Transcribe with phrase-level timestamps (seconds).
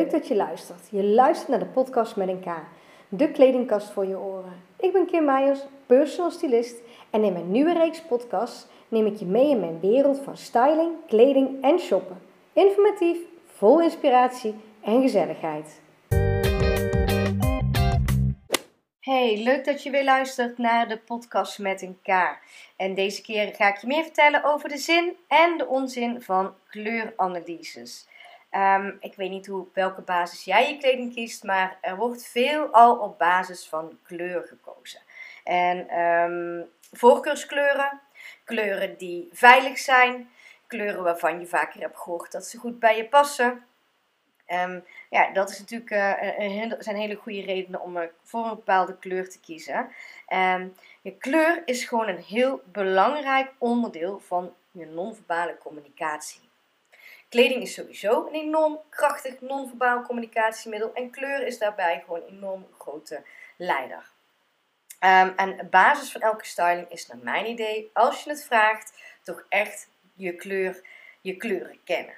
[0.00, 0.88] leuk dat je luistert.
[0.90, 2.46] Je luistert naar de podcast met een K,
[3.08, 4.62] de kledingkast voor je oren.
[4.78, 6.76] Ik ben Kim Meijers, personal stylist
[7.10, 10.90] en in mijn nieuwe reeks podcasts neem ik je mee in mijn wereld van styling,
[11.06, 12.18] kleding en shoppen.
[12.52, 14.54] Informatief, vol inspiratie
[14.84, 15.80] en gezelligheid.
[19.00, 22.38] Hey, leuk dat je weer luistert naar de podcast met een K.
[22.76, 26.54] En deze keer ga ik je meer vertellen over de zin en de onzin van
[26.68, 28.08] kleuranalyses.
[28.50, 32.66] Um, ik weet niet hoe, welke basis jij je kleding kiest, maar er wordt veel
[32.66, 35.00] al op basis van kleur gekozen.
[35.44, 38.00] En um, voorkeurskleuren,
[38.44, 40.30] kleuren die veilig zijn,
[40.66, 43.64] kleuren waarvan je vaker hebt gehoord dat ze goed bij je passen.
[44.48, 48.98] Um, ja, dat is natuurlijk, uh, zijn hele goede redenen om uh, voor een bepaalde
[48.98, 49.88] kleur te kiezen.
[51.00, 56.49] Je kleur is gewoon een heel belangrijk onderdeel van je non-verbale communicatie.
[57.30, 62.66] Kleding is sowieso een enorm krachtig non-verbaal communicatiemiddel en kleur is daarbij gewoon een enorm
[62.78, 63.22] grote
[63.56, 64.10] leider.
[65.00, 69.44] Um, en basis van elke styling is naar mijn idee, als je het vraagt, toch
[69.48, 70.80] echt je kleur,
[71.20, 72.14] je kleuren kennen.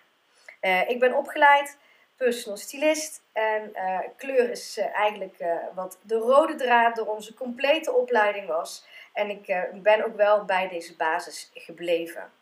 [0.60, 1.78] Uh, ik ben opgeleid
[2.16, 5.44] personal stylist en uh, kleur is uh, eigenlijk
[5.74, 8.86] wat de rode draad door onze complete opleiding was.
[9.12, 12.32] En ik ben ook wel bij deze basis gebleven.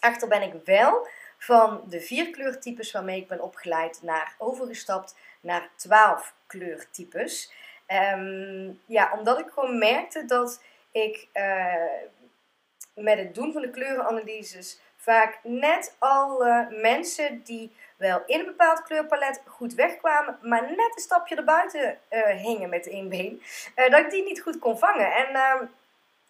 [0.00, 5.68] Echter ben ik wel van de vier kleurtypes waarmee ik ben opgeleid naar overgestapt naar
[5.76, 7.52] twaalf kleurtypes.
[8.16, 11.74] Um, ja, omdat ik gewoon merkte dat ik uh,
[12.94, 18.82] met het doen van de kleurenanalyses vaak net alle mensen die wel in een bepaald
[18.82, 23.42] kleurpalet goed wegkwamen, maar net een stapje erbuiten uh, hingen met één been,
[23.76, 25.12] uh, dat ik die niet goed kon vangen.
[25.12, 25.68] En uh,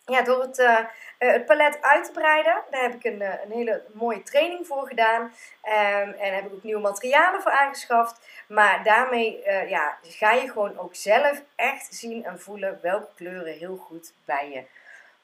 [0.06, 0.78] ja, door het, uh,
[1.18, 4.86] het palet uit te breiden, daar heb ik een, uh, een hele mooie training voor
[4.86, 5.22] gedaan.
[5.22, 8.44] Um, en heb ik ook nieuwe materialen voor aangeschaft.
[8.48, 13.76] Maar daarmee ja, ga je gewoon ook zelf echt zien en voelen welke kleuren heel
[13.76, 14.64] goed bij je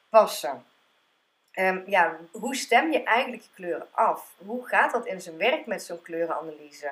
[0.09, 0.65] passen.
[1.53, 4.33] Um, ja, hoe stem je eigenlijk je kleuren af?
[4.45, 6.91] Hoe gaat dat in zijn werk met zo'n kleurenanalyse?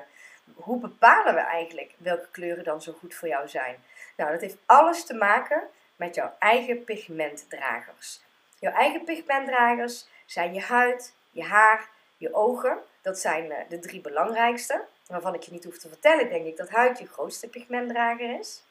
[0.54, 3.84] Hoe bepalen we eigenlijk welke kleuren dan zo goed voor jou zijn?
[4.16, 5.62] Nou, dat heeft alles te maken
[6.04, 8.20] met jouw eigen pigmentdragers.
[8.58, 12.78] Jouw eigen pigmentdragers zijn je huid, je haar, je ogen.
[13.02, 14.84] Dat zijn uh, de drie belangrijkste.
[15.06, 18.62] Waarvan ik je niet hoef te vertellen, denk ik, dat huid je grootste pigmentdrager is.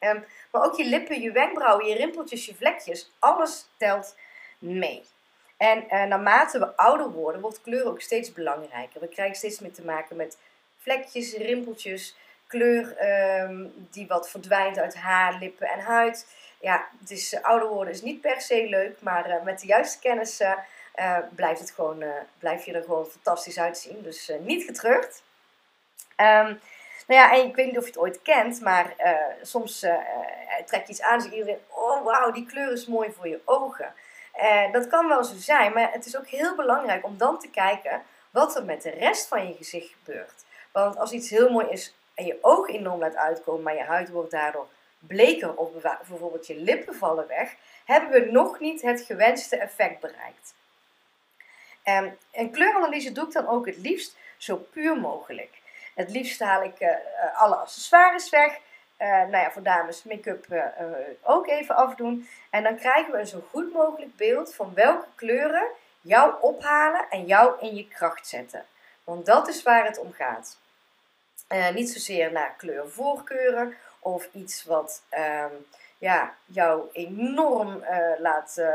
[0.00, 3.10] Um, maar ook je lippen, je wenkbrauwen, je rimpeltjes, je vlekjes.
[3.18, 4.16] Alles telt
[4.58, 5.04] mee.
[5.56, 9.00] En uh, naarmate we ouder worden, wordt kleur ook steeds belangrijker.
[9.00, 10.38] We krijgen steeds meer te maken met
[10.78, 12.84] vlekjes, rimpeltjes, kleur
[13.40, 16.26] um, die wat verdwijnt uit haar, lippen en huid
[16.64, 20.40] ja, uh, ouder worden is niet per se leuk, maar uh, met de juiste kennis
[20.40, 22.04] uh, blijft, het gewoon,
[22.38, 24.02] blijf je er gewoon fantastisch uitzien.
[24.02, 25.22] Dus niet getreurd.
[26.16, 26.60] Um,
[27.06, 28.94] nou ja, en ik weet niet of je het ooit kent, maar
[29.42, 29.78] soms
[30.66, 33.40] trek je iets aan en zegt iedereen: Oh, wauw, die kleur is mooi voor je
[33.44, 33.94] ogen.
[34.72, 38.02] dat kan wel zo zijn, maar het is ook heel belangrijk om dan te kijken
[38.30, 40.44] wat er met de rest van je gezicht gebeurt.
[40.72, 44.10] Want als iets heel mooi is en je ogen enorm laat uitkomen, maar je huid
[44.10, 44.66] wordt daardoor
[45.06, 45.70] bleker of
[46.08, 47.54] bijvoorbeeld je lippen vallen weg,
[47.84, 50.54] hebben we nog niet het gewenste effect bereikt.
[51.84, 55.62] Um, een kleuranalyse doe ik dan ook het liefst zo puur mogelijk.
[55.94, 56.88] Het liefst haal ik uh,
[57.34, 58.58] alle accessoires weg.
[58.98, 60.46] Uh, nou ja, voor dames make-up
[61.22, 62.28] ook even afdoen.
[62.50, 65.66] En dan krijgen we een zo goed mogelijk beeld van welke kleuren
[66.00, 68.64] jou ophalen en jou in je kracht zetten.
[69.04, 70.58] Want dat is waar het om gaat.
[71.74, 75.66] niet zozeer naar kleurvoorkeuren of iets wat um,
[75.98, 78.66] ja, jou enorm uh, laat uh,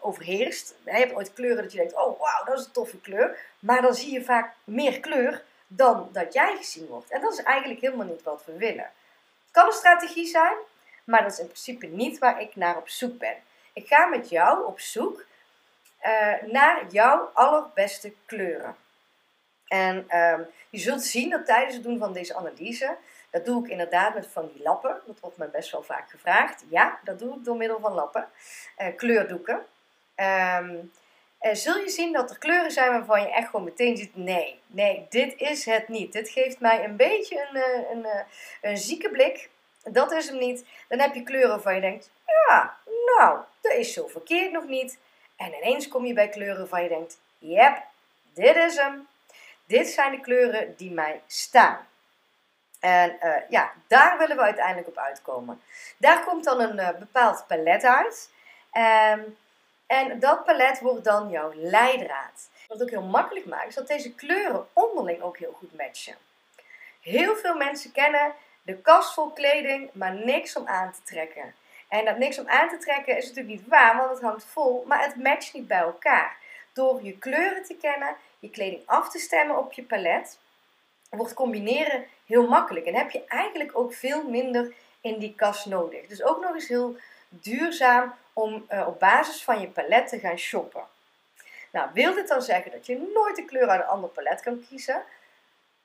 [0.00, 0.74] overheerst.
[0.84, 3.38] Je hebt ooit kleuren dat je denkt, oh wauw, dat is een toffe kleur.
[3.58, 7.10] Maar dan zie je vaak meer kleur dan dat jij gezien wordt.
[7.10, 8.90] En dat is eigenlijk helemaal niet wat we willen.
[9.44, 10.56] Het kan een strategie zijn,
[11.04, 13.36] maar dat is in principe niet waar ik naar op zoek ben.
[13.72, 15.24] Ik ga met jou op zoek
[16.46, 18.76] naar jouw allerbeste kleuren.
[19.68, 22.96] En um, je zult zien dat tijdens het doen van deze analyse
[23.30, 25.00] dat doe ik inderdaad met van die lappen.
[25.06, 26.64] Dat wordt me best wel vaak gevraagd.
[26.68, 28.28] Ja, dat doe ik door middel van lappen.
[28.78, 29.66] Uh, kleurdoeken.
[30.16, 30.92] Um,
[31.40, 35.06] zul je zien dat er kleuren zijn waarvan je echt gewoon meteen ziet: nee, nee,
[35.08, 36.12] dit is het niet.
[36.12, 38.24] Dit geeft mij een beetje een, uh, een,
[38.60, 39.50] een zieke blik.
[39.82, 40.64] Dat is hem niet.
[40.88, 42.76] Dan heb je kleuren waarvan je denkt: ja,
[43.16, 44.98] nou, dat is zo verkeerd nog niet.
[45.36, 47.82] En ineens kom je bij kleuren waarvan je denkt: yep,
[48.34, 49.08] dit is hem.
[49.66, 51.86] Dit zijn de kleuren die mij staan.
[52.80, 55.62] En uh, ja, daar willen we uiteindelijk op uitkomen.
[55.96, 58.30] Daar komt dan een uh, bepaald palet uit.
[59.12, 59.36] Um,
[59.86, 62.48] en dat palet wordt dan jouw leidraad.
[62.66, 66.16] Wat ook heel makkelijk maakt, is dat deze kleuren onderling ook heel goed matchen.
[67.00, 71.54] Heel veel mensen kennen de kast vol kleding, maar niks om aan te trekken.
[71.88, 74.84] En dat niks om aan te trekken is natuurlijk niet waar, want het hangt vol,
[74.86, 76.36] maar het matcht niet bij elkaar.
[76.72, 80.38] Door je kleuren te kennen, je kleding af te stemmen op je palet,
[81.10, 82.86] wordt combineren heel makkelijk.
[82.86, 86.06] En heb je eigenlijk ook veel minder in die kast nodig.
[86.06, 86.96] Dus ook nog eens heel
[87.28, 90.84] duurzaam om uh, op basis van je palet te gaan shoppen.
[91.70, 94.64] Nou, wil dit dan zeggen dat je nooit de kleur uit een ander palet kan
[94.68, 95.02] kiezen?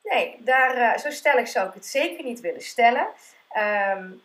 [0.03, 3.07] Nee, daar, uh, zo stellig zou ik het zeker niet willen stellen.
[3.97, 4.21] Um,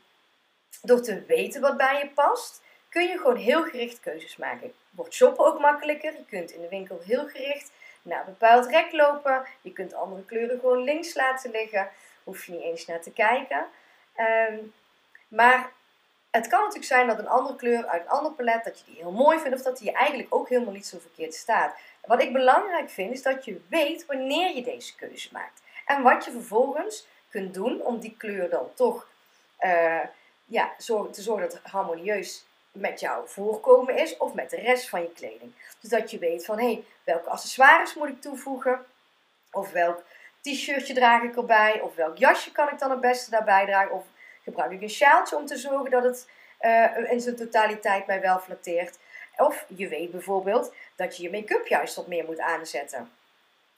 [0.83, 4.73] door te weten wat bij je past, kun je gewoon heel gericht keuzes maken.
[4.91, 6.13] Wordt shoppen ook makkelijker.
[6.13, 7.71] Je kunt in de winkel heel gericht
[8.03, 9.47] naar een bepaald rek lopen.
[9.61, 11.91] Je kunt andere kleuren gewoon links laten liggen.
[12.29, 13.67] Hoef je niet eens naar te kijken.
[14.51, 14.73] Um,
[15.29, 15.73] maar
[16.31, 18.95] het kan natuurlijk zijn dat een andere kleur uit een ander palet, dat je die
[18.95, 21.77] heel mooi vindt of dat die je eigenlijk ook helemaal niet zo verkeerd staat.
[22.07, 25.61] Wat ik belangrijk vind is dat je weet wanneer je deze keuze maakt.
[25.87, 29.07] En wat je vervolgens kunt doen om die kleur dan toch
[29.61, 30.01] uh,
[30.45, 35.03] ja, te zorgen dat het harmonieus met jouw voorkomen is of met de rest van
[35.03, 35.53] je kleding.
[35.81, 38.87] Dus dat je weet van hé, hey, welke accessoires moet ik toevoegen?
[39.53, 40.03] Of welk
[40.41, 41.81] t-shirtje draag ik erbij?
[41.81, 43.93] Of welk jasje kan ik dan het beste daarbij dragen?
[43.93, 44.05] Of
[44.45, 46.29] gebruik ik een sjaaltje om te zorgen dat het
[46.61, 48.99] uh, in zijn totaliteit mij wel flatteert?
[49.37, 53.11] Of je weet bijvoorbeeld dat je je make-up juist wat meer moet aanzetten.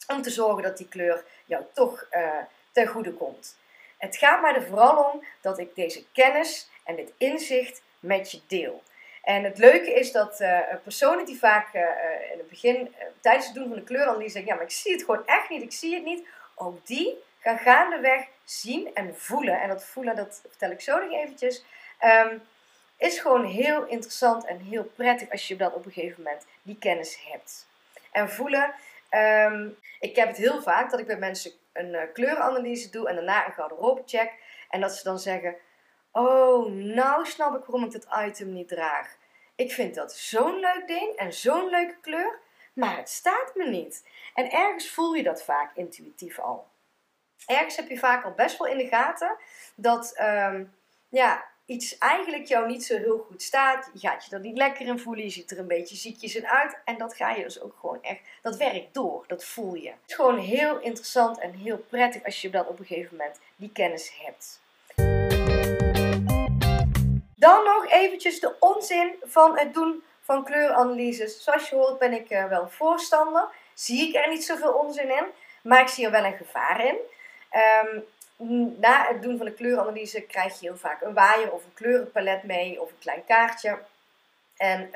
[0.06, 2.28] Om te zorgen dat die kleur jou toch uh,
[2.72, 3.56] ten goede komt.
[3.98, 8.40] Het gaat mij er vooral om dat ik deze kennis en dit inzicht met je
[8.46, 8.82] deel.
[9.22, 11.74] En het leuke is dat uh, personen die vaak
[12.32, 15.04] in het begin, tijdens het doen van de kleuranalyse, zeggen: Ja, maar ik zie het
[15.04, 16.26] gewoon echt niet, ik zie het niet.
[16.62, 19.60] Ook die gaan gaandeweg zien en voelen.
[19.60, 21.64] En dat voelen, dat vertel ik zo nog eventjes.
[22.04, 22.42] Um,
[22.96, 26.78] is gewoon heel interessant en heel prettig als je dat op een gegeven moment die
[26.78, 27.66] kennis hebt.
[28.12, 28.74] En voelen,
[29.10, 33.14] um, ik heb het heel vaak dat ik bij mensen een uh, kleuranalyse doe en
[33.14, 34.32] daarna een garderobe check.
[34.68, 35.56] En dat ze dan zeggen:
[36.12, 39.16] Oh, nou snap ik waarom ik dit item niet draag.
[39.54, 42.38] Ik vind dat zo'n leuk ding en zo'n leuke kleur,
[42.72, 44.04] maar het staat me niet.
[44.34, 46.68] En ergens voel je dat vaak intuïtief al.
[47.46, 49.36] Ergens heb je vaak al best wel in de gaten
[49.74, 50.74] dat um,
[51.08, 53.90] ja, iets eigenlijk jou niet zo heel goed staat.
[53.92, 55.24] Je gaat je er niet lekker in voelen.
[55.24, 56.78] Je ziet er een beetje ziekjes in uit.
[56.84, 59.24] En dat ga je dus ook gewoon echt, dat werkt door.
[59.26, 59.88] Dat voel je.
[59.88, 63.38] Het is gewoon heel interessant en heel prettig als je dat op een gegeven moment
[63.56, 64.60] die kennis hebt.
[67.36, 71.42] Dan nog eventjes de onzin van het doen van kleuranalyses.
[71.42, 73.48] Zoals je hoort ben ik uh, wel voorstander.
[73.74, 75.24] Zie ik er niet zoveel onzin in.
[75.62, 76.96] Maar ik zie er wel een gevaar in.
[77.82, 78.04] Um,
[78.80, 82.42] na het doen van de kleuranalyse krijg je heel vaak een waaier of een kleurenpalet
[82.42, 83.78] mee of een klein kaartje.
[84.56, 84.90] En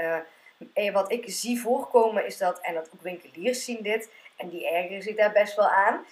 [0.74, 4.68] uh, wat ik zie voorkomen is dat, en dat ook winkeliers zien dit, en die
[4.68, 6.06] ergeren zich daar best wel aan,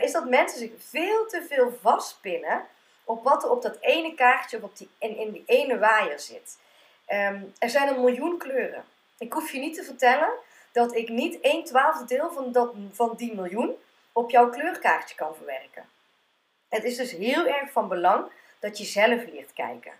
[0.00, 2.66] is dat mensen zich veel te veel vastpinnen
[3.04, 6.20] op wat er op dat ene kaartje of op die, in, in die ene waaier
[6.20, 6.56] zit.
[7.08, 8.84] Um, er zijn een miljoen kleuren.
[9.18, 10.30] Ik hoef je niet te vertellen
[10.72, 13.76] dat ik niet 1 twaalfde deel van, dat, van die miljoen
[14.12, 15.84] op jouw kleurkaartje kan verwerken.
[16.68, 18.24] Het is dus heel erg van belang
[18.60, 19.92] dat je zelf leert kijken.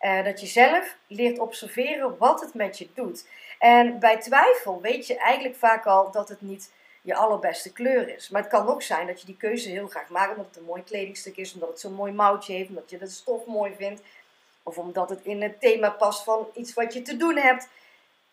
[0.00, 3.26] Uh, dat je zelf leert observeren wat het met je doet.
[3.58, 6.72] En bij twijfel weet je eigenlijk vaak al dat het niet
[7.02, 8.28] je allerbeste kleur is.
[8.28, 10.64] Maar het kan ook zijn dat je die keuze heel graag maakt omdat het een
[10.64, 14.02] mooi kledingstuk is, omdat het zo'n mooi mouwtje heeft, omdat je de stof mooi vindt.
[14.64, 17.68] Of omdat het in het thema past van iets wat je te doen hebt.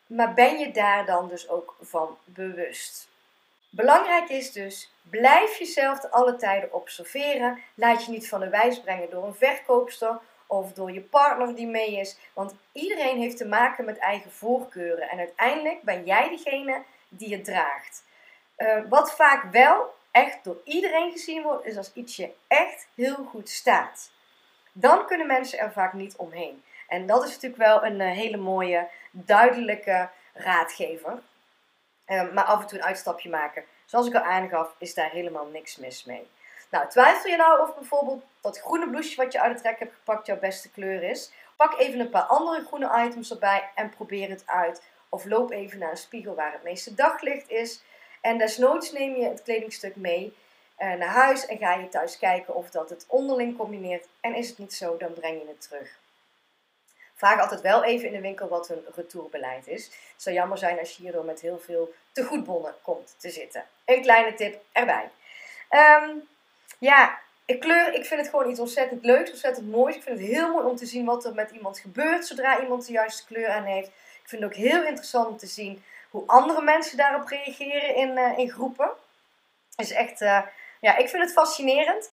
[0.07, 3.09] Maar ben je daar dan dus ook van bewust?
[3.69, 7.59] Belangrijk is dus, blijf jezelf alle tijden observeren.
[7.73, 11.67] Laat je niet van de wijs brengen door een verkoopster of door je partner die
[11.67, 12.17] mee is.
[12.33, 15.09] Want iedereen heeft te maken met eigen voorkeuren.
[15.09, 18.03] En uiteindelijk ben jij degene die het draagt.
[18.57, 23.49] Uh, wat vaak wel echt door iedereen gezien wordt, is als ietsje echt heel goed
[23.49, 24.11] staat.
[24.71, 26.63] Dan kunnen mensen er vaak niet omheen.
[26.87, 31.19] En dat is natuurlijk wel een uh, hele mooie, duidelijke raadgever.
[32.05, 33.63] Ehm, maar af en toe een uitstapje maken.
[33.85, 36.29] Zoals ik al aangaf, is daar helemaal niks mis mee.
[36.69, 39.93] Nou, twijfel je nou of bijvoorbeeld dat groene blouseje wat je uit het rek hebt
[39.93, 41.31] gepakt jouw beste kleur is?
[41.55, 44.81] Pak even een paar andere groene items erbij en probeer het uit.
[45.09, 47.83] Of loop even naar een spiegel waar het meeste daglicht is.
[48.21, 50.35] En desnoods neem je het kledingstuk mee
[50.85, 54.07] naar huis en ga je thuis kijken of dat het onderling combineert.
[54.21, 55.99] En is het niet zo, dan breng je het terug.
[57.15, 59.85] Vraag altijd wel even in de winkel wat hun retourbeleid is.
[59.85, 63.65] Het zou jammer zijn als je hierdoor met heel veel tegoedbonnen komt te zitten.
[63.85, 65.09] Een kleine tip erbij.
[65.69, 66.27] Um,
[66.77, 69.95] ja, ik kleur, ik vind het gewoon iets ontzettend leuks, ontzettend moois.
[69.95, 72.85] Ik vind het heel mooi om te zien wat er met iemand gebeurt zodra iemand
[72.85, 73.87] de juiste kleur aan heeft.
[73.87, 78.17] Ik vind het ook heel interessant om te zien hoe andere mensen daarop reageren in,
[78.17, 78.89] uh, in groepen.
[79.75, 80.41] Is echt, uh,
[80.81, 82.11] ja, ik vind het fascinerend.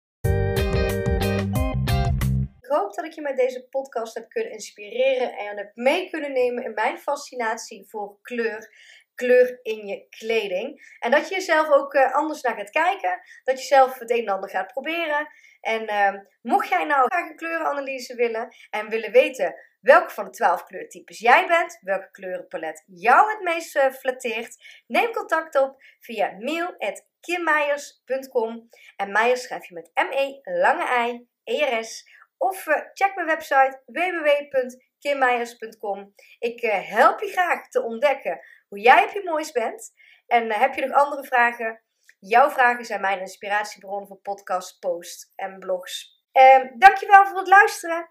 [2.60, 6.32] Ik hoop dat ik je met deze podcast heb kunnen inspireren en heb mee kunnen
[6.32, 8.74] nemen in mijn fascinatie voor kleur.
[9.14, 10.96] Kleur in je kleding.
[10.98, 13.20] En dat je jezelf ook eh, anders naar gaat kijken.
[13.44, 15.28] Dat je zelf het een en ander gaat proberen.
[15.60, 16.12] En uh,
[16.42, 21.18] mocht jij nou graag een kleurenanalyse willen en willen weten welke van de 12 kleurtypes
[21.18, 28.68] jij bent, welke kleurenpalet jou het meest uh, flatteert, neem contact op via mail.kimmeijers.com.
[28.96, 32.16] En Meijers schrijf je met M-E, lange I, E-R-S.
[32.36, 36.14] Of uh, check mijn website www.kimmeijers.com.
[36.38, 39.92] Ik help je graag te ontdekken hoe jij op je moois bent.
[40.26, 41.82] En heb je nog andere vragen?
[42.20, 46.22] Jouw vragen zijn mijn inspiratiebron voor podcasts, posts en blogs.
[46.32, 48.10] Um, dankjewel voor het luisteren.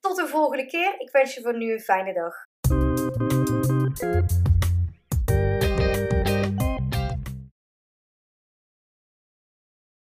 [0.00, 1.00] Tot de volgende keer.
[1.00, 2.34] Ik wens je voor nu een fijne dag.